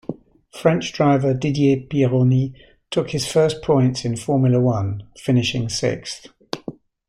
[0.59, 2.55] French driver Didier Pironi
[2.89, 6.25] took his first points in Formula One, finishing sixth.